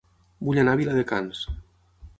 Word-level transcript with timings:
Vull 0.47 0.61
anar 0.61 0.73
a 0.77 0.79
Viladecans 0.81 1.47